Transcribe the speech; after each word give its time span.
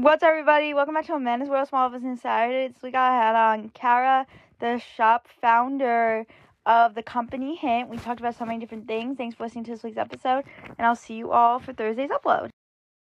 What's 0.00 0.22
up, 0.22 0.28
everybody? 0.28 0.74
Welcome 0.74 0.94
back 0.94 1.06
to 1.06 1.14
Amanda's 1.14 1.48
World 1.48 1.66
Small 1.66 1.88
Business 1.88 2.22
Saturday. 2.22 2.72
This 2.72 2.80
week 2.84 2.94
I 2.94 3.16
had 3.16 3.34
on 3.34 3.70
Kara, 3.70 4.28
the 4.60 4.78
shop 4.78 5.26
founder 5.42 6.24
of 6.66 6.94
the 6.94 7.02
company 7.02 7.56
Hint. 7.56 7.88
We 7.88 7.96
talked 7.96 8.20
about 8.20 8.36
so 8.36 8.44
many 8.44 8.60
different 8.60 8.86
things. 8.86 9.16
Thanks 9.16 9.34
for 9.34 9.42
listening 9.42 9.64
to 9.64 9.72
this 9.72 9.82
week's 9.82 9.96
episode, 9.96 10.44
and 10.64 10.86
I'll 10.86 10.94
see 10.94 11.14
you 11.14 11.32
all 11.32 11.58
for 11.58 11.72
Thursday's 11.72 12.10
upload. 12.10 12.50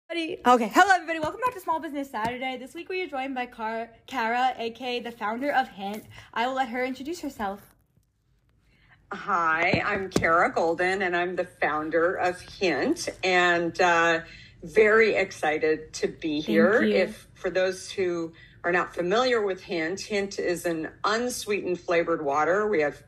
Okay, 0.10 0.40
hello 0.74 0.94
everybody. 0.94 1.20
Welcome 1.20 1.42
back 1.42 1.54
to 1.56 1.60
Small 1.60 1.82
Business 1.82 2.10
Saturday. 2.10 2.56
This 2.56 2.74
week 2.74 2.88
we 2.88 3.02
are 3.02 3.08
joined 3.08 3.36
by 3.36 3.48
Car- 3.48 3.90
Kara, 4.08 4.54
aka 4.58 5.02
the 5.02 5.12
founder 5.12 5.52
of 5.52 5.68
Hint. 5.68 6.06
I 6.34 6.48
will 6.48 6.56
let 6.56 6.70
her 6.70 6.86
introduce 6.86 7.20
herself. 7.20 7.76
Hi, 9.12 9.84
I'm 9.86 10.10
Kara 10.10 10.50
Goldin, 10.54 11.06
and 11.06 11.14
I'm 11.14 11.36
the 11.36 11.44
founder 11.44 12.16
of 12.16 12.40
Hint, 12.40 13.10
and 13.22 13.80
uh, 13.82 14.22
very 14.74 15.16
excited 15.16 15.94
to 15.94 16.08
be 16.08 16.40
here. 16.42 16.82
If 16.82 17.28
for 17.34 17.50
those 17.50 17.90
who 17.92 18.34
are 18.64 18.72
not 18.72 18.96
familiar 18.96 19.42
with 19.42 19.62
Hint, 19.62 20.02
Hint 20.02 20.40
is 20.40 20.66
an 20.66 20.90
unsweetened 21.04 21.80
flavored 21.80 22.24
water. 22.26 22.68
We 22.68 22.82
have 22.82 23.02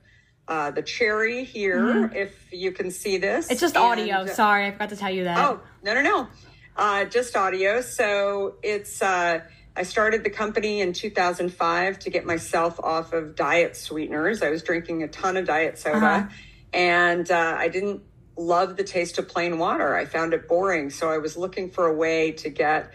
uh, 0.48 0.72
the 0.72 0.82
cherry 0.84 1.44
here, 1.44 2.10
if 2.14 2.54
you 2.54 2.72
can 2.72 2.92
see 2.92 3.18
this. 3.18 3.46
Mm-hmm. 3.46 3.52
It's 3.54 3.62
just 3.62 3.76
and- 3.76 3.84
audio. 3.84 4.26
Sorry, 4.28 4.68
I 4.68 4.72
forgot 4.72 4.90
to 4.90 4.96
tell 4.96 5.12
you 5.12 5.24
that. 5.26 5.38
Oh, 5.40 5.60
no, 5.84 5.94
no, 5.94 6.02
no. 6.02 6.28
Uh, 6.76 7.06
just 7.06 7.36
audio. 7.36 7.82
So 7.82 8.56
it's, 8.62 9.02
uh, 9.02 9.42
I 9.76 9.84
started 9.84 10.24
the 10.24 10.30
company 10.30 10.80
in 10.82 10.94
2005 10.94 12.00
to 12.00 12.10
get 12.12 12.26
myself 12.26 12.80
off 12.80 13.14
of 13.14 13.36
diet 13.36 13.76
sweeteners. 13.76 14.42
I 14.44 14.50
was 14.52 14.62
drinking 14.64 15.02
a 15.04 15.08
ton 15.08 15.38
of 15.38 15.46
diet 15.48 15.80
soda 15.80 15.98
Uh-huh. 15.98 16.28
and 16.74 17.30
uh, 17.32 17.56
I 17.58 17.68
didn't 17.68 18.04
love 18.38 18.78
the 18.78 18.84
taste 18.84 19.18
of 19.18 19.28
plain 19.28 19.58
water. 19.58 19.96
I 19.96 20.06
found 20.06 20.34
it 20.34 20.48
boring. 20.48 20.90
So 20.90 21.10
I 21.10 21.18
was 21.18 21.36
looking 21.38 21.70
for 21.72 21.88
a 21.88 21.94
way 21.94 22.32
to 22.34 22.50
get 22.50 22.92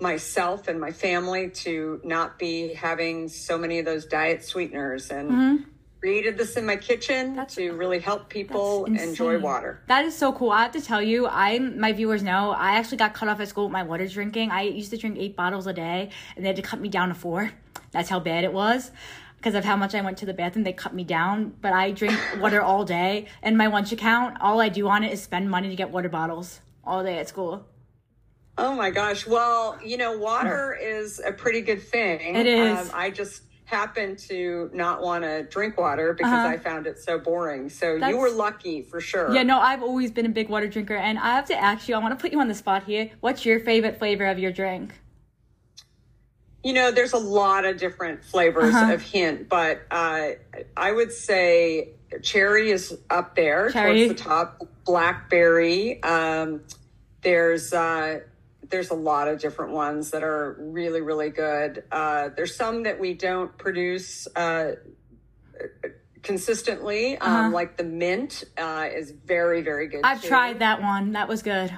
myself 0.00 0.68
and 0.68 0.80
my 0.80 0.90
family 0.92 1.50
to 1.50 2.00
not 2.04 2.38
be 2.38 2.74
having 2.74 3.28
so 3.28 3.56
many 3.58 3.78
of 3.78 3.84
those 3.84 4.06
diet 4.06 4.44
sweeteners 4.44 5.10
and 5.10 5.66
created 6.00 6.36
this 6.36 6.56
in 6.56 6.66
my 6.66 6.76
kitchen 6.76 7.26
Mm-hmm. 7.28 7.36
That's- 7.36 7.54
to 7.54 7.72
really 7.72 7.98
help 7.98 8.28
people 8.28 8.84
enjoy 8.86 9.38
water. 9.38 9.80
That 9.88 10.04
is 10.04 10.16
so 10.16 10.32
cool. 10.32 10.50
I 10.50 10.62
have 10.62 10.72
to 10.72 10.80
tell 10.82 11.00
you, 11.00 11.26
I 11.26 11.58
my 11.58 11.92
viewers 11.92 12.22
know 12.22 12.50
I 12.50 12.72
actually 12.76 12.98
got 12.98 13.14
cut 13.14 13.28
off 13.28 13.40
at 13.40 13.48
school 13.48 13.64
with 13.64 13.72
my 13.72 13.84
water 13.84 14.06
drinking. 14.06 14.50
I 14.50 14.62
used 14.62 14.90
to 14.90 14.96
drink 14.98 15.16
eight 15.18 15.34
bottles 15.36 15.66
a 15.66 15.72
day, 15.72 16.10
and 16.36 16.44
they 16.44 16.48
had 16.48 16.56
to 16.56 16.62
cut 16.62 16.80
me 16.80 16.88
down 16.88 17.08
to 17.08 17.14
four. 17.14 17.50
That's 17.92 18.08
how 18.08 18.20
bad 18.20 18.44
it 18.44 18.52
was. 18.52 18.90
Because 19.44 19.56
of 19.56 19.66
how 19.66 19.76
much 19.76 19.94
I 19.94 20.00
went 20.00 20.16
to 20.18 20.24
the 20.24 20.32
bathroom, 20.32 20.64
they 20.64 20.72
cut 20.72 20.94
me 20.94 21.04
down. 21.04 21.52
But 21.60 21.74
I 21.74 21.90
drink 21.90 22.18
water 22.40 22.62
all 22.62 22.82
day, 22.82 23.26
and 23.42 23.58
my 23.58 23.66
lunch 23.66 23.92
account, 23.92 24.38
all 24.40 24.58
I 24.58 24.70
do 24.70 24.88
on 24.88 25.04
it 25.04 25.12
is 25.12 25.22
spend 25.22 25.50
money 25.50 25.68
to 25.68 25.76
get 25.76 25.90
water 25.90 26.08
bottles 26.08 26.62
all 26.82 27.04
day 27.04 27.18
at 27.18 27.28
school. 27.28 27.66
Oh 28.56 28.74
my 28.74 28.88
gosh. 28.88 29.26
Well, 29.26 29.78
you 29.84 29.98
know, 29.98 30.16
water 30.16 30.72
is 30.80 31.20
a 31.20 31.30
pretty 31.30 31.60
good 31.60 31.82
thing. 31.82 32.36
It 32.36 32.46
is. 32.46 32.78
Um, 32.78 32.90
I 32.94 33.10
just 33.10 33.42
happen 33.66 34.16
to 34.28 34.70
not 34.72 35.02
want 35.02 35.24
to 35.24 35.42
drink 35.42 35.76
water 35.76 36.14
because 36.14 36.32
Uh-huh. 36.32 36.48
I 36.48 36.56
found 36.56 36.86
it 36.86 36.98
so 36.98 37.18
boring. 37.18 37.68
So 37.68 37.94
That's- 37.98 38.12
you 38.12 38.16
were 38.18 38.30
lucky 38.30 38.80
for 38.80 38.98
sure. 39.02 39.30
Yeah, 39.34 39.42
no, 39.42 39.58
I've 39.58 39.82
always 39.82 40.10
been 40.10 40.24
a 40.24 40.30
big 40.30 40.48
water 40.48 40.68
drinker, 40.68 40.96
and 40.96 41.18
I 41.18 41.34
have 41.34 41.44
to 41.48 41.54
ask 41.54 41.86
you, 41.86 41.96
I 41.96 41.98
want 41.98 42.18
to 42.18 42.22
put 42.22 42.32
you 42.32 42.40
on 42.40 42.48
the 42.48 42.54
spot 42.54 42.84
here. 42.84 43.10
What's 43.20 43.44
your 43.44 43.60
favorite 43.60 43.98
flavor 43.98 44.24
of 44.24 44.38
your 44.38 44.52
drink? 44.52 44.94
You 46.64 46.72
know, 46.72 46.90
there's 46.90 47.12
a 47.12 47.18
lot 47.18 47.64
of 47.66 47.76
different 47.76 48.24
flavors 48.24 48.74
Uh-huh. 48.74 48.94
of 48.94 49.02
hint, 49.02 49.48
but 49.48 49.82
uh, 49.90 50.30
I 50.76 50.90
would 50.92 51.12
say 51.12 51.90
cherry 52.22 52.70
is 52.70 52.96
up 53.10 53.36
there 53.36 53.70
Cherry. 53.70 54.06
towards 54.06 54.20
the 54.22 54.24
top. 54.28 54.62
Blackberry. 54.84 56.02
Um, 56.02 56.62
there's 57.22 57.72
uh, 57.72 58.20
there's 58.70 58.90
a 58.90 58.94
lot 58.94 59.28
of 59.28 59.38
different 59.40 59.72
ones 59.72 60.10
that 60.12 60.22
are 60.22 60.56
really 60.58 61.00
really 61.02 61.30
good. 61.30 61.84
Uh, 61.92 62.30
there's 62.36 62.54
some 62.56 62.82
that 62.84 62.98
we 62.98 63.14
don't 63.14 63.56
produce. 63.58 64.26
Uh, 64.34 64.72
consistently 66.22 67.18
Uh-huh. 67.18 67.36
um, 67.46 67.52
like 67.52 67.76
the 67.76 67.84
mint 67.84 68.44
uh, 68.56 68.88
is 68.90 69.10
very 69.10 69.60
very 69.60 69.88
good 69.88 70.00
I've 70.04 70.22
too. 70.22 70.28
tried 70.28 70.60
that 70.60 70.80
one. 70.80 71.12
That 71.12 71.28
was 71.28 71.42
good. 71.42 71.70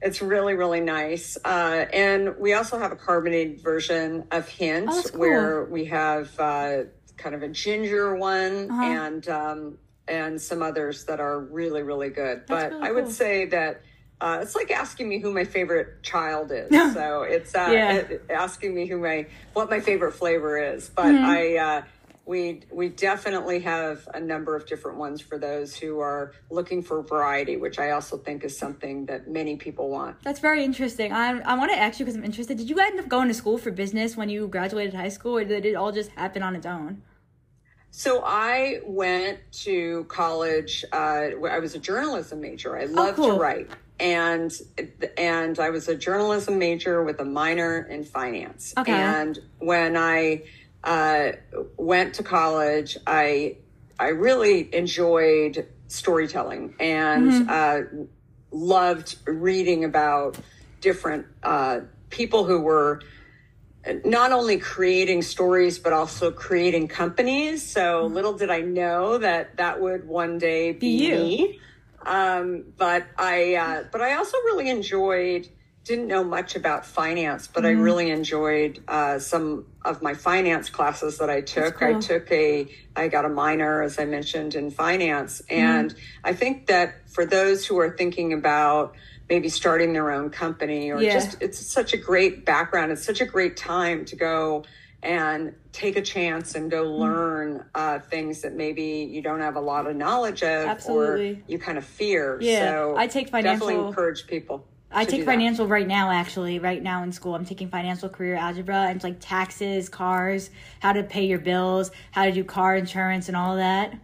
It's 0.00 0.22
really, 0.22 0.54
really 0.54 0.80
nice. 0.80 1.36
Uh, 1.44 1.86
and 1.92 2.36
we 2.38 2.52
also 2.54 2.78
have 2.78 2.92
a 2.92 2.96
carbonated 2.96 3.60
version 3.62 4.24
of 4.30 4.48
Hint 4.48 4.88
Oh, 4.90 5.02
cool. 5.10 5.20
where 5.20 5.64
we 5.64 5.86
have 5.86 6.38
uh, 6.38 6.84
kind 7.16 7.34
of 7.34 7.42
a 7.42 7.48
ginger 7.48 8.14
one 8.14 8.70
Uh-huh. 8.70 8.82
and 8.84 9.28
um, 9.28 9.78
and 10.06 10.40
some 10.40 10.62
others 10.62 11.04
that 11.06 11.20
are 11.20 11.40
really, 11.40 11.82
really 11.82 12.10
good. 12.10 12.44
but 12.46 12.70
really 12.72 12.88
I 12.88 12.92
would 12.92 13.04
cool. 13.04 13.12
say 13.12 13.46
that 13.46 13.82
uh, 14.20 14.38
it's 14.40 14.54
like 14.54 14.70
asking 14.70 15.08
me 15.08 15.20
who 15.20 15.32
my 15.32 15.44
favorite 15.44 16.02
child 16.02 16.50
is. 16.52 16.70
so 16.94 17.22
it's 17.22 17.54
uh, 17.54 17.70
Yeah. 17.72 18.02
asking 18.30 18.74
me 18.74 18.86
who 18.86 18.98
my 19.00 19.26
what 19.52 19.68
my 19.68 19.80
favorite 19.80 20.12
flavor 20.12 20.56
is. 20.74 20.90
But 20.94 21.14
Mm-hmm. 21.14 21.24
I. 21.24 21.82
We 22.28 22.60
we 22.70 22.90
definitely 22.90 23.60
have 23.60 24.06
a 24.12 24.20
number 24.20 24.54
of 24.54 24.66
different 24.66 24.98
ones 24.98 25.22
for 25.22 25.38
those 25.38 25.74
who 25.74 26.00
are 26.00 26.32
looking 26.50 26.82
for 26.82 27.02
variety, 27.02 27.56
which 27.56 27.78
I 27.78 27.92
also 27.92 28.18
think 28.18 28.44
is 28.44 28.54
something 28.64 29.06
that 29.06 29.28
many 29.28 29.56
people 29.56 29.88
want. 29.88 30.22
That's 30.22 30.40
very 30.40 30.62
interesting. 30.62 31.10
I, 31.10 31.40
I 31.40 31.54
want 31.56 31.70
to 31.72 31.78
ask 31.78 31.98
you 31.98 32.04
because 32.04 32.16
I'm 32.16 32.24
interested. 32.24 32.58
Did 32.58 32.68
you 32.68 32.78
end 32.78 33.00
up 33.00 33.08
going 33.08 33.28
to 33.28 33.34
school 33.34 33.56
for 33.56 33.70
business 33.70 34.14
when 34.14 34.28
you 34.28 34.46
graduated 34.46 34.92
high 34.92 35.08
school, 35.08 35.38
or 35.38 35.44
did 35.44 35.64
it 35.64 35.74
all 35.74 35.90
just 35.90 36.10
happen 36.10 36.42
on 36.42 36.54
its 36.54 36.66
own? 36.66 37.00
So 37.90 38.22
I 38.26 38.80
went 38.84 39.38
to 39.64 40.04
college. 40.08 40.84
Uh, 40.92 41.30
I 41.56 41.58
was 41.60 41.74
a 41.74 41.78
journalism 41.78 42.42
major. 42.42 42.76
I 42.78 42.84
loved 42.84 43.18
Oh, 43.18 43.22
cool. 43.22 43.34
to 43.36 43.40
write, 43.40 43.70
and 43.98 44.52
and 45.16 45.58
I 45.58 45.70
was 45.70 45.88
a 45.88 45.94
journalism 45.94 46.58
major 46.58 47.02
with 47.02 47.20
a 47.20 47.24
minor 47.24 47.80
in 47.88 48.04
finance. 48.04 48.74
Okay. 48.76 48.92
And 48.92 49.38
when 49.60 49.96
I 49.96 50.42
uh, 50.84 51.32
went 51.76 52.14
to 52.14 52.22
college, 52.22 52.96
I 53.06 53.56
I 53.98 54.08
really 54.08 54.72
enjoyed 54.74 55.66
storytelling 55.88 56.74
and 56.78 57.30
Mm-hmm. 57.30 57.50
uh, 57.50 57.80
loved 58.52 59.16
reading 59.26 59.84
about 59.84 60.38
different 60.80 61.26
uh, 61.42 61.80
people 62.10 62.44
who 62.44 62.60
were 62.60 63.00
not 64.04 64.32
only 64.32 64.58
creating 64.58 65.22
stories 65.22 65.78
but 65.78 65.92
also 65.92 66.30
creating 66.30 66.88
companies 66.88 67.68
so 67.68 68.06
little 68.06 68.34
did 68.34 68.50
i 68.50 68.60
know 68.60 69.18
that 69.18 69.56
that 69.56 69.80
would 69.80 70.06
one 70.06 70.36
day 70.38 70.72
be, 70.72 70.78
Be 70.80 71.06
you. 71.08 71.14
me 71.16 71.60
um, 72.04 72.64
but 72.76 73.06
i 73.16 73.54
uh, 73.54 73.84
but 73.90 74.00
i 74.02 74.14
also 74.14 74.36
really 74.38 74.68
enjoyed 74.68 75.48
didn't 75.88 76.06
know 76.06 76.22
much 76.22 76.54
about 76.54 76.84
finance 76.86 77.48
but 77.48 77.64
i 77.64 77.70
really 77.70 78.10
enjoyed 78.10 78.82
uh, 78.88 79.18
some 79.18 79.64
of 79.84 80.02
my 80.02 80.14
finance 80.14 80.68
classes 80.70 81.18
that 81.18 81.30
i 81.30 81.40
took 81.40 81.82
i 81.82 81.94
took 81.94 82.30
a 82.30 82.66
i 82.94 83.08
got 83.08 83.24
a 83.24 83.28
minor 83.28 83.82
as 83.82 83.98
i 83.98 84.04
mentioned 84.04 84.54
in 84.54 84.70
finance 84.70 85.40
and 85.48 85.94
i 86.24 86.32
think 86.32 86.66
that 86.66 87.08
for 87.10 87.24
those 87.24 87.66
who 87.66 87.78
are 87.78 87.90
thinking 87.96 88.32
about 88.32 88.94
maybe 89.30 89.48
starting 89.48 89.92
their 89.92 90.10
own 90.10 90.30
company 90.30 90.90
or 90.90 91.02
Yeah. 91.02 91.12
just 91.12 91.42
it's 91.42 91.58
such 91.58 91.92
a 91.92 91.98
great 91.98 92.46
background. 92.46 92.92
It's 92.92 93.04
such 93.04 93.20
a 93.20 93.26
great 93.26 93.58
time 93.58 94.06
to 94.06 94.16
go 94.16 94.64
and 95.02 95.54
take 95.72 95.96
a 95.96 96.02
chance 96.02 96.54
and 96.54 96.70
go 96.70 96.82
Mm. 96.84 96.98
learn 96.98 97.64
uh, 97.74 97.98
things 97.98 98.40
that 98.40 98.54
maybe 98.54 99.06
you 99.14 99.20
don't 99.20 99.40
have 99.42 99.56
a 99.56 99.60
lot 99.60 99.86
of 99.86 99.94
knowledge 99.96 100.42
of 100.42 100.66
Absolutely. 100.66 101.32
or 101.32 101.44
you 101.46 101.58
kind 101.58 101.76
of 101.76 101.84
fear. 101.84 102.38
Yeah, 102.40 102.58
so 102.58 102.94
I 102.96 103.06
take 103.06 103.30
Definitely 103.30 103.80
encourage 103.86 104.26
people. 104.26 104.66
I 104.90 105.04
take 105.04 105.20
do 105.20 105.24
that. 105.24 105.32
financial 105.32 105.66
right 105.66 105.86
now, 105.86 106.10
actually, 106.10 106.58
right 106.58 106.82
now 106.82 107.02
in 107.02 107.12
school. 107.12 107.34
I'm 107.34 107.44
taking 107.44 107.68
financial 107.68 108.08
career 108.08 108.36
algebra 108.36 108.86
and 108.86 108.96
it's 108.96 109.04
like 109.04 109.18
taxes, 109.20 109.88
cars, 109.88 110.50
how 110.80 110.92
to 110.92 111.02
pay 111.02 111.26
your 111.26 111.38
bills, 111.38 111.90
how 112.10 112.24
to 112.24 112.32
do 112.32 112.42
car 112.44 112.76
insurance, 112.76 113.28
and 113.28 113.36
all 113.36 113.56
that. 113.56 113.98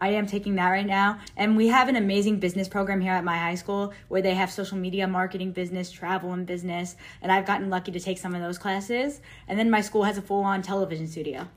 I 0.00 0.10
am 0.10 0.26
taking 0.26 0.54
that 0.54 0.68
right 0.68 0.86
now. 0.86 1.18
And 1.36 1.56
we 1.56 1.68
have 1.68 1.88
an 1.88 1.96
amazing 1.96 2.38
business 2.38 2.68
program 2.68 3.00
here 3.00 3.12
at 3.12 3.24
my 3.24 3.36
high 3.36 3.56
school 3.56 3.92
where 4.06 4.22
they 4.22 4.34
have 4.34 4.50
social 4.50 4.78
media 4.78 5.08
marketing 5.08 5.50
business, 5.52 5.90
travel 5.90 6.32
and 6.32 6.46
business. 6.46 6.94
And 7.20 7.32
I've 7.32 7.46
gotten 7.46 7.68
lucky 7.68 7.90
to 7.92 8.00
take 8.00 8.18
some 8.18 8.34
of 8.34 8.40
those 8.40 8.58
classes. 8.58 9.20
And 9.48 9.58
then 9.58 9.70
my 9.70 9.80
school 9.80 10.04
has 10.04 10.16
a 10.16 10.22
full 10.22 10.44
on 10.44 10.62
television 10.62 11.08
studio. 11.08 11.48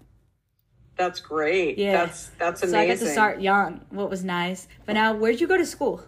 That's 0.96 1.20
great. 1.20 1.78
Yeah. 1.78 2.06
That's 2.06 2.30
that's 2.40 2.64
amazing. 2.64 2.74
So 2.74 2.80
I 2.80 2.88
got 2.88 3.00
to 3.00 3.12
start 3.12 3.42
young, 3.42 3.86
what 3.92 4.10
was 4.10 4.24
nice. 4.24 4.68
But 4.86 4.94
now, 4.94 5.14
where'd 5.14 5.40
you 5.40 5.48
go 5.48 5.58
to 5.58 5.66
school? 5.66 6.04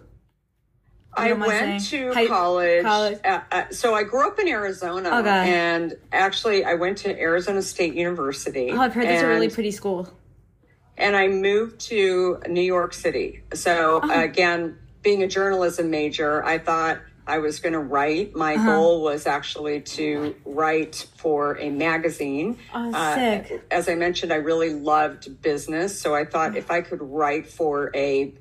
I 1.16 1.32
went 1.32 1.84
to 1.86 2.12
High- 2.12 2.26
college. 2.26 2.82
college. 2.84 3.18
Uh, 3.24 3.40
uh, 3.52 3.64
so 3.70 3.94
I 3.94 4.02
grew 4.04 4.26
up 4.26 4.38
in 4.38 4.48
Arizona, 4.48 5.18
Okay. 5.20 5.28
and 5.54 5.96
actually 6.12 6.64
I 6.64 6.74
went 6.74 6.98
to 6.98 7.18
Arizona 7.20 7.62
State 7.62 7.94
University. 7.94 8.70
Oh, 8.72 8.80
I've 8.80 8.94
heard 8.94 9.06
that's 9.06 9.22
a 9.22 9.26
really 9.28 9.48
pretty 9.50 9.70
school. 9.70 10.08
and 10.96 11.16
I 11.16 11.26
moved 11.28 11.80
to 11.88 12.38
New 12.48 12.60
York 12.62 12.94
City. 12.94 13.42
So 13.52 14.00
Oh. 14.02 14.20
again, 14.22 14.78
being 15.02 15.22
a 15.22 15.26
journalism 15.26 15.90
major, 15.90 16.44
I 16.44 16.58
thought 16.58 16.98
I 17.26 17.38
was 17.38 17.58
going 17.58 17.72
to 17.72 17.78
write. 17.80 18.36
My 18.36 18.54
Uh-huh. 18.54 18.76
goal 18.76 19.02
was 19.02 19.26
actually 19.26 19.80
to 19.80 20.34
write 20.44 21.06
for 21.16 21.58
a 21.58 21.70
magazine. 21.70 22.58
Oh, 22.74 22.92
Uh, 22.94 23.14
sick. 23.14 23.62
as 23.70 23.88
I 23.88 23.94
mentioned, 23.94 24.32
I 24.32 24.36
really 24.36 24.72
loved 24.74 25.40
business, 25.42 25.98
so 25.98 26.14
I 26.14 26.24
thought 26.26 26.56
if 26.56 26.70
I 26.70 26.80
could 26.82 27.00
write 27.02 27.46
for 27.48 27.90
a 27.94 28.32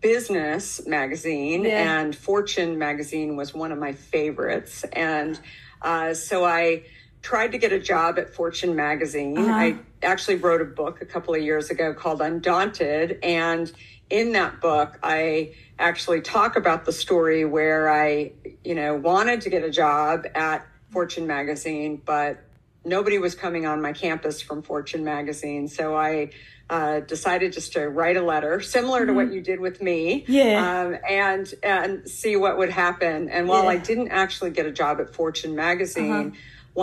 business 0.00 0.86
magazine, 0.86 1.64
Yeah. 1.64 2.00
and 2.00 2.16
Fortune 2.16 2.78
magazine 2.78 3.36
was 3.36 3.52
one 3.54 3.72
of 3.72 3.78
my 3.78 3.92
favorites, 3.92 4.84
and 4.92 5.38
Uh, 5.82 6.12
so 6.12 6.44
I 6.44 6.82
tried 7.22 7.52
to 7.52 7.58
get 7.58 7.72
a 7.72 7.78
job 7.78 8.18
at 8.18 8.34
Fortune 8.34 8.76
magazine. 8.76 9.38
Uh-huh. 9.38 9.50
I 9.50 9.78
actually 10.02 10.36
wrote 10.36 10.60
a 10.60 10.66
book 10.66 11.00
a 11.00 11.06
couple 11.06 11.34
of 11.34 11.40
years 11.42 11.70
ago 11.70 11.94
called 11.94 12.20
Undaunted. 12.20 13.18
And 13.22 13.72
in 14.10 14.32
that 14.32 14.60
book, 14.60 14.98
I 15.02 15.54
actually 15.78 16.20
talk 16.20 16.56
about 16.56 16.84
the 16.84 16.92
story 16.92 17.46
where 17.46 17.88
I, 17.90 18.32
you 18.62 18.74
know, 18.74 18.94
wanted 18.94 19.40
to 19.40 19.48
get 19.48 19.64
a 19.64 19.70
job 19.70 20.26
at 20.34 20.66
Fortune 20.90 21.26
magazine, 21.26 22.00
but 22.04 22.42
nobody 22.84 23.16
was 23.16 23.34
coming 23.34 23.64
on 23.64 23.80
my 23.80 23.94
campus 23.94 24.42
from 24.42 24.62
Fortune 24.62 25.02
magazine. 25.02 25.66
So 25.68 25.96
I 25.96 26.28
uh, 26.70 27.00
decided 27.00 27.52
just 27.52 27.72
to 27.72 27.88
write 27.88 28.16
a 28.16 28.22
letter 28.22 28.60
similar 28.60 29.04
to 29.04 29.12
what 29.12 29.32
you 29.32 29.40
did 29.40 29.58
with 29.60 29.82
me 29.82 30.22
Mm-hmm. 30.22 30.32
Yeah. 30.32 30.82
um, 30.82 30.96
and 31.08 31.52
and 31.62 32.08
see 32.08 32.36
what 32.36 32.56
would 32.58 32.70
happen 32.70 33.28
and 33.28 33.48
while 33.48 33.66
i 33.68 33.76
didn't 33.76 34.08
actually 34.22 34.50
get 34.58 34.66
a 34.66 34.72
job 34.82 35.00
at 35.00 35.08
fortune 35.14 35.54
magazine 35.56 36.28
Uh-huh. 36.28 36.36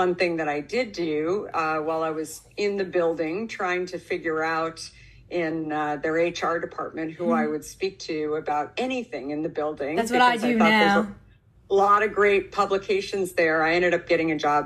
one 0.04 0.14
thing 0.16 0.38
that 0.38 0.50
i 0.50 0.60
did 0.76 0.92
do 0.92 1.48
uh, 1.62 1.78
while 1.88 2.04
i 2.04 2.10
was 2.22 2.42
in 2.58 2.72
the 2.82 2.84
building 2.98 3.48
trying 3.48 3.86
to 3.94 3.98
figure 3.98 4.44
out 4.44 4.78
in 5.30 5.72
uh, 5.72 5.96
their 6.04 6.14
hr 6.14 6.56
department 6.68 7.14
who 7.18 7.32
i 7.32 7.46
would 7.52 7.64
speak 7.76 7.98
to 8.00 8.36
about 8.36 8.68
anything 8.78 9.26
in 9.36 9.42
the 9.42 9.50
building. 9.60 9.96
That's 9.96 10.12
what 10.12 10.22
I 10.22 10.36
do 10.38 10.58
there's 10.58 10.96
now. 10.96 11.08
a 11.70 11.74
lot 11.74 12.02
of 12.06 12.10
great 12.14 12.52
publications 12.52 13.28
there 13.34 13.58
i 13.64 13.74
ended 13.78 13.94
up 13.94 14.06
getting 14.12 14.32
a 14.32 14.38
job 14.48 14.64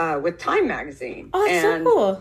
uh, 0.00 0.18
with 0.24 0.38
time 0.38 0.66
magazine 0.66 1.30
Oh, 1.32 1.40
that's 1.46 1.64
and 1.64 1.84
so 1.86 1.90
cool. 1.90 2.12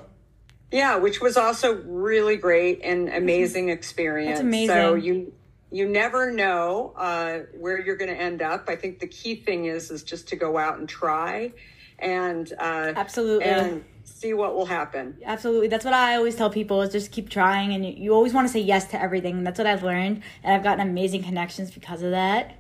Yeah, 0.74 0.98
which 0.98 1.22
was 1.22 1.38
also 1.38 1.76
really 1.86 2.36
great 2.36 2.82
and 2.84 3.08
amazing 3.08 3.70
experience. 3.70 4.40
amazing. 4.40 4.76
So 4.76 4.96
you 4.96 5.32
you 5.72 5.88
never 5.88 6.32
know 6.32 6.94
uh, 6.98 7.40
where 7.58 7.80
you're 7.80 7.96
going 7.96 8.14
to 8.14 8.20
end 8.20 8.42
up. 8.42 8.66
I 8.68 8.76
think 8.76 9.00
the 9.00 9.08
key 9.08 9.36
thing 9.36 9.66
is 9.66 9.92
is 9.92 10.04
just 10.04 10.28
to 10.30 10.36
go 10.36 10.58
out 10.58 10.80
and 10.80 10.90
try, 10.90 11.54
and 12.00 12.52
uh, 12.60 12.94
Absolutely. 12.96 13.46
and 13.46 13.86
see 14.04 14.34
what 14.34 14.56
will 14.56 14.66
happen. 14.66 15.18
Absolutely. 15.24 15.68
That's 15.68 15.86
what 15.86 15.94
I 15.94 16.16
always 16.16 16.36
tell 16.36 16.50
people 16.50 16.82
is 16.82 16.92
just 16.92 17.12
keep 17.12 17.30
trying 17.30 17.74
and 17.74 17.86
you, 17.86 17.94
you 17.94 18.14
always 18.14 18.34
want 18.34 18.48
to 18.48 18.54
say 18.54 18.60
yes 18.60 18.86
to 18.92 19.02
everything. 19.02 19.38
And 19.38 19.48
that's 19.48 19.58
what 19.58 19.68
I've 19.68 19.84
learned. 19.84 20.24
And 20.44 20.54
I've 20.54 20.64
gotten 20.64 20.86
amazing 20.88 21.24
connections 21.24 21.72
because 21.72 22.02
of 22.02 22.12
that, 22.12 22.58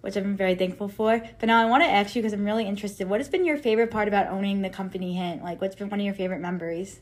which 0.00 0.16
I'm 0.16 0.36
very 0.36 0.54
thankful 0.54 0.88
for. 0.88 1.20
But 1.38 1.46
now 1.46 1.60
I 1.60 1.66
want 1.66 1.82
to 1.82 1.88
ask 1.88 2.14
you 2.16 2.22
because 2.22 2.32
I'm 2.32 2.44
really 2.44 2.64
interested. 2.64 3.08
What 3.08 3.20
has 3.20 3.28
been 3.28 3.44
your 3.44 3.58
favorite 3.58 3.90
part 3.90 4.08
about 4.08 4.28
owning 4.28 4.62
the 4.62 4.70
company 4.70 5.14
Hint? 5.14 5.42
Like, 5.42 5.60
what's 5.60 5.74
been 5.74 5.90
one 5.90 6.00
of 6.00 6.06
your 6.06 6.14
favorite 6.14 6.40
memories? 6.40 7.00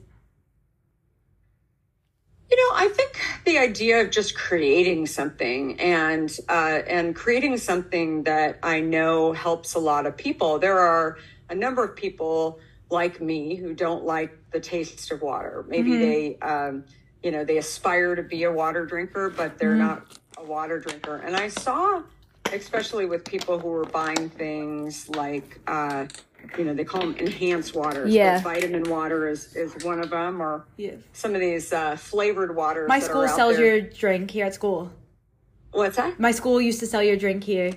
You 2.56 2.70
know, 2.70 2.76
I 2.78 2.88
think 2.88 3.20
the 3.44 3.58
idea 3.58 4.00
of 4.00 4.10
just 4.10 4.34
creating 4.34 5.04
something 5.08 5.78
and 5.78 6.34
uh, 6.48 6.80
and 6.88 7.14
creating 7.14 7.58
something 7.58 8.22
that 8.22 8.58
I 8.62 8.80
know 8.80 9.34
helps 9.34 9.74
a 9.74 9.78
lot 9.78 10.06
of 10.06 10.16
people. 10.16 10.58
There 10.58 10.78
are 10.78 11.18
a 11.50 11.54
number 11.54 11.84
of 11.84 11.94
people 11.94 12.58
like 12.88 13.20
me 13.20 13.56
who 13.56 13.74
don't 13.74 14.06
like 14.06 14.38
the 14.52 14.60
taste 14.60 15.12
of 15.12 15.20
water. 15.20 15.66
Maybe 15.68 15.98
they, 15.98 16.38
um, 16.40 16.84
you 17.22 17.30
know, 17.30 17.44
they 17.44 17.58
aspire 17.58 18.14
to 18.14 18.22
be 18.22 18.44
a 18.44 18.52
water 18.52 18.86
drinker, 18.86 19.28
but 19.28 19.58
they're 19.58 19.74
not 19.76 20.18
a 20.38 20.44
water 20.44 20.80
drinker. 20.80 21.16
And 21.16 21.36
I 21.36 21.48
saw, 21.48 22.04
especially 22.54 23.04
with 23.04 23.22
people 23.26 23.58
who 23.58 23.68
were 23.68 23.84
buying 23.84 24.30
things 24.30 25.10
like. 25.10 25.60
Uh, 25.66 26.06
you 26.58 26.64
know, 26.64 26.75
they 26.75 26.84
call 26.84 27.00
them 27.02 27.16
enhanced 27.16 27.75
waters. 27.75 28.12
Yeah. 28.12 28.40
but 28.43 28.54
vitamin 28.54 28.84
water 28.84 29.28
is, 29.28 29.54
is 29.56 29.84
one 29.84 30.00
of 30.00 30.10
them, 30.10 30.40
or 30.40 30.64
Yeah. 30.76 30.93
some 31.12 31.34
of 31.34 31.40
these 31.40 31.72
uh, 31.72 31.96
flavored 31.96 32.54
waters. 32.54 32.88
My 32.88 33.00
school 33.00 33.26
sells 33.28 33.56
there. 33.56 33.76
your 33.76 33.81
drink 33.88 34.31
here 34.31 34.46
at 34.46 34.54
school. 34.54 34.93
What's 35.72 35.96
that? 35.96 36.19
My 36.19 36.31
school 36.32 36.60
used 36.60 36.81
to 36.81 36.87
sell 36.87 37.02
your 37.02 37.16
drink 37.16 37.44
here. 37.44 37.72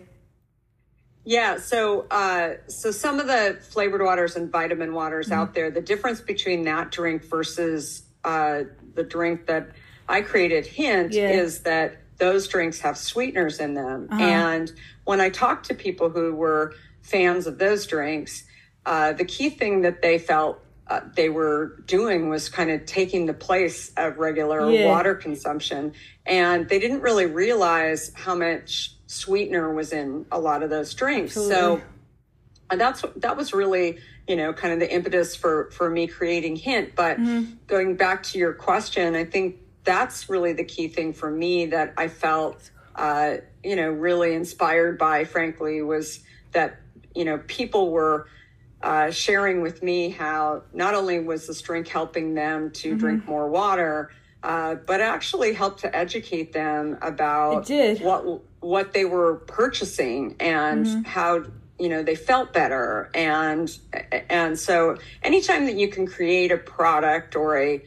Yeah. 1.25 1.57
So, 1.57 2.07
uh, 2.09 2.53
so 2.67 2.91
some 2.91 3.19
of 3.19 3.27
the 3.27 3.59
flavored 3.69 4.01
waters 4.01 4.35
and 4.35 4.51
vitamin 4.51 4.93
waters 4.93 5.27
Mm-hmm. 5.27 5.39
out 5.39 5.53
there, 5.53 5.69
the 5.69 5.81
difference 5.81 6.21
between 6.21 6.63
that 6.63 6.91
drink 6.91 7.23
versus 7.25 8.03
uh, 8.23 8.63
the 8.95 9.03
drink 9.03 9.45
that 9.47 9.71
I 10.07 10.21
created, 10.21 10.65
Hint, 10.65 11.13
Yeah. 11.13 11.29
is 11.29 11.59
that 11.61 11.97
those 12.17 12.47
drinks 12.47 12.79
have 12.81 12.97
sweeteners 12.97 13.59
in 13.59 13.73
them. 13.75 14.07
Uh-huh. 14.11 14.21
And 14.23 14.71
when 15.05 15.21
I 15.21 15.29
talked 15.29 15.67
to 15.67 15.73
people 15.75 16.09
who 16.09 16.33
were 16.33 16.73
fans 17.01 17.47
of 17.47 17.57
those 17.59 17.85
drinks, 17.87 18.43
uh, 18.85 19.13
the 19.13 19.25
key 19.25 19.49
thing 19.49 19.81
that 19.81 20.01
they 20.01 20.17
felt 20.19 20.59
uh, 20.87 21.01
they 21.15 21.29
were 21.29 21.83
doing 21.85 22.29
was 22.29 22.49
kind 22.49 22.71
of 22.71 22.85
taking 22.87 23.27
the 23.27 23.33
place 23.33 23.91
of 23.95 24.17
regular 24.17 24.71
Yeah. 24.71 24.85
water 24.85 25.13
consumption. 25.13 25.93
And 26.25 26.67
they 26.67 26.79
didn't 26.79 27.01
really 27.01 27.27
realize 27.27 28.11
how 28.15 28.33
much 28.33 28.95
sweetener 29.05 29.71
was 29.73 29.93
in 29.93 30.25
a 30.31 30.39
lot 30.39 30.63
of 30.63 30.69
those 30.71 30.93
drinks. 30.95 31.33
So 31.33 31.41
Absolutely. 31.41 31.83
and 32.71 32.81
that's 32.81 33.03
that 33.17 33.37
was 33.37 33.53
really 33.53 33.99
you 34.27 34.35
know 34.35 34.53
kind 34.53 34.73
of 34.73 34.79
the 34.79 34.91
impetus 34.91 35.35
for 35.35 35.69
for 35.71 35.89
me 35.89 36.05
creating 36.07 36.55
hint 36.55 36.95
but 36.95 37.17
Mm-hmm. 37.17 37.53
going 37.67 37.95
back 37.95 38.21
to 38.23 38.37
your 38.37 38.53
question 38.53 39.15
i 39.15 39.25
think 39.25 39.55
that's 39.83 40.29
really 40.29 40.53
the 40.53 40.63
key 40.63 40.87
thing 40.87 41.13
for 41.13 41.31
me 41.31 41.65
that 41.67 41.93
i 41.97 42.07
felt 42.07 42.69
uh 42.95 43.37
you 43.63 43.75
know 43.75 43.89
really 43.89 44.35
inspired 44.35 44.99
by 44.99 45.23
frankly 45.25 45.81
was 45.81 46.19
that 46.51 46.79
you 47.15 47.25
know 47.25 47.39
people 47.47 47.89
were 47.89 48.27
uh, 48.81 49.11
sharing 49.11 49.61
with 49.61 49.83
me 49.83 50.09
how 50.09 50.63
not 50.73 50.93
only 50.93 51.19
was 51.19 51.47
this 51.47 51.61
drink 51.61 51.87
helping 51.87 52.33
them 52.35 52.71
to 52.71 52.89
Mm-hmm. 52.89 52.97
drink 52.97 53.27
more 53.27 53.49
water 53.49 54.09
uh, 54.41 54.75
but 54.75 55.01
actually 55.01 55.53
helped 55.53 55.81
to 55.81 55.93
educate 55.93 56.53
them 56.53 56.97
about 57.01 57.65
did. 57.65 57.99
what 58.01 58.41
what 58.61 58.93
they 58.93 59.03
were 59.05 59.35
purchasing 59.47 60.35
and 60.39 60.85
Mm-hmm. 60.85 61.03
how 61.03 61.43
you 61.77 61.89
know 61.89 62.03
they 62.03 62.15
felt 62.15 62.53
better 62.53 63.09
and 63.13 63.77
and 64.29 64.57
so 64.59 64.97
anytime 65.23 65.65
that 65.65 65.75
you 65.75 65.89
can 65.89 66.05
create 66.07 66.51
a 66.51 66.57
product 66.57 67.35
or 67.35 67.57
a 67.57 67.81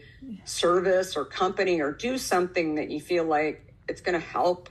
service 0.45 1.17
or 1.17 1.25
company 1.25 1.81
or 1.81 1.93
do 1.93 2.19
something 2.19 2.75
that 2.77 2.91
you 2.91 3.01
feel 3.01 3.25
like 3.25 3.75
it's 3.89 4.01
going 4.01 4.19
to 4.21 4.27
help 4.27 4.69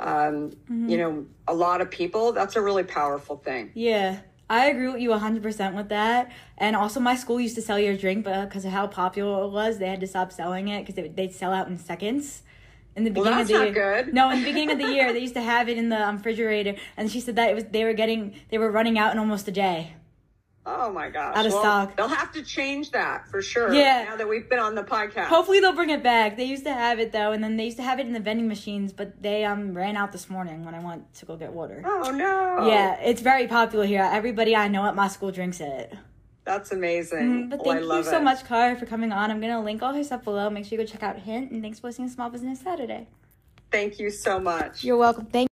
um, 0.00 0.50
Mm-hmm. 0.70 0.88
you 0.88 0.98
know 0.98 1.26
a 1.48 1.54
lot 1.54 1.80
of 1.80 1.90
people 1.90 2.32
that's 2.32 2.56
a 2.56 2.60
really 2.60 2.82
powerful 2.84 3.36
thing 3.36 3.70
Yeah, 3.74 4.20
I 4.54 4.66
agree 4.66 4.88
with 4.88 5.00
you 5.00 5.10
100% 5.10 5.74
with 5.74 5.88
that. 5.88 6.30
And 6.58 6.76
also, 6.76 7.00
my 7.00 7.16
school 7.16 7.40
used 7.40 7.56
to 7.56 7.62
sell 7.62 7.78
your 7.78 7.96
drink, 7.96 8.24
but 8.24 8.48
because 8.48 8.64
of 8.64 8.70
how 8.70 8.86
popular 8.86 9.44
it 9.46 9.48
was, 9.50 9.78
they 9.78 9.88
had 9.88 10.00
to 10.00 10.06
stop 10.06 10.30
selling 10.30 10.68
it 10.68 10.86
because 10.86 11.10
they'd 11.16 11.34
sell 11.34 11.52
out 11.52 11.66
in 11.68 11.76
seconds. 11.76 12.42
In 12.96 13.02
the 13.02 13.10
Well, 13.10 13.24
beginning 13.24 13.38
that's 13.38 13.50
of 13.50 13.58
the 13.58 13.64
year, 13.80 14.02
good. 14.04 14.14
no, 14.14 14.30
in 14.30 14.38
the 14.38 14.44
beginning 14.44 14.70
of 14.70 14.78
the 14.78 14.92
year, 14.94 15.12
they 15.12 15.18
used 15.18 15.34
to 15.34 15.42
have 15.42 15.68
it 15.68 15.76
in 15.76 15.88
the 15.88 16.00
um, 16.00 16.18
refrigerator, 16.18 16.76
and 16.96 17.10
she 17.10 17.18
said 17.18 17.34
that 17.34 17.50
it 17.50 17.54
was 17.54 17.64
they 17.64 17.82
were 17.82 17.92
getting 17.92 18.34
they 18.50 18.58
were 18.58 18.70
running 18.70 18.96
out 18.96 19.10
in 19.12 19.18
almost 19.18 19.48
a 19.48 19.50
day. 19.50 19.94
Oh 20.66 20.90
my 20.90 21.10
gosh 21.10 21.36
Out 21.36 21.44
of 21.44 21.52
well, 21.52 21.60
stock. 21.60 21.96
they'll 21.96 22.08
have 22.08 22.32
to 22.32 22.42
change 22.42 22.90
that 22.92 23.28
for 23.28 23.42
sure 23.42 23.72
Yeah. 23.74 24.04
now 24.08 24.16
that 24.16 24.26
we've 24.28 24.48
been 24.48 24.58
on 24.58 24.74
the 24.74 24.82
podcast 24.82 25.26
Hopefully, 25.26 25.60
they'll 25.60 25.74
bring 25.74 25.90
it 25.90 26.02
back. 26.02 26.36
They 26.38 26.44
used 26.44 26.64
to 26.64 26.72
have 26.72 26.98
it 26.98 27.12
though, 27.12 27.32
and 27.32 27.44
then 27.44 27.56
they 27.58 27.64
used 27.66 27.76
to 27.76 27.82
have 27.82 27.98
it 28.00 28.06
in 28.06 28.12
the 28.14 28.20
vending 28.20 28.48
machines, 28.48 28.92
but 28.92 29.22
they 29.22 29.44
um 29.44 29.74
ran 29.76 29.96
out 29.96 30.12
this 30.12 30.30
morning 30.30 30.64
when 30.64 30.74
I 30.74 30.82
went 30.82 31.12
to 31.16 31.26
go 31.26 31.36
get 31.36 31.52
water. 31.52 31.82
oh 31.84 32.10
no 32.10 32.66
Yeah, 32.66 32.94
it's 33.00 33.20
very 33.20 33.46
popular 33.46 33.84
here. 33.84 34.08
Everybody 34.10 34.56
I 34.56 34.68
know 34.68 34.86
at 34.86 34.94
my 34.94 35.08
school 35.08 35.30
drinks 35.30 35.60
it. 35.60 35.92
that's 36.44 36.72
amazing 36.72 37.48
But 37.50 37.58
Well, 37.64 37.70
I 37.76 37.78
thank 37.80 38.04
you 38.06 38.10
so 38.10 38.18
it. 38.18 38.22
much, 38.22 38.44
Kara, 38.46 38.74
for 38.76 38.86
coming 38.86 39.12
on. 39.12 39.30
I'm 39.30 39.40
gonna 39.42 39.62
link 39.62 39.82
all 39.82 39.92
her 39.92 40.04
stuff 40.04 40.24
below. 40.24 40.48
Make 40.50 40.64
sure 40.64 40.78
you 40.78 40.84
go 40.84 40.90
check 40.90 41.02
out 41.02 41.18
Hint, 41.18 41.50
and 41.50 41.60
thanks 41.62 41.80
for 41.80 41.88
listening 41.88 42.08
to 42.08 42.14
Small 42.14 42.30
Business 42.30 42.60
Saturday. 42.60 43.06
thank 43.70 43.98
you 43.98 44.08
so 44.10 44.38
much 44.40 44.82
You're 44.84 44.96
welcome. 44.96 45.26
Thank 45.26 45.48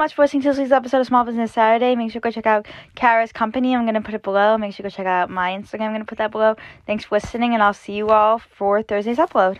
much 0.00 0.14
for 0.14 0.22
listening 0.22 0.40
to 0.40 0.48
this 0.48 0.56
week's 0.56 0.72
episode 0.72 1.00
of 1.00 1.06
Small 1.06 1.24
Business 1.24 1.52
Saturday. 1.52 1.94
Make 1.94 2.10
sure 2.10 2.20
you 2.20 2.20
go 2.22 2.30
check 2.30 2.46
out 2.46 2.66
Kara's 2.94 3.32
company. 3.32 3.76
I'm 3.76 3.84
gonna 3.84 4.00
put 4.00 4.14
it 4.14 4.22
below. 4.22 4.56
Make 4.56 4.72
sure 4.72 4.82
you 4.82 4.90
go 4.90 4.96
check 4.96 5.04
out 5.04 5.28
my 5.28 5.50
Instagram. 5.50 5.88
I'm 5.88 5.92
gonna 5.92 6.06
put 6.06 6.16
that 6.16 6.30
below. 6.30 6.56
Thanks 6.86 7.04
for 7.04 7.16
listening, 7.16 7.52
and 7.52 7.62
I'll 7.62 7.74
see 7.74 7.92
you 7.92 8.08
all 8.08 8.38
for 8.38 8.82
Thursday's 8.82 9.18
upload. 9.18 9.58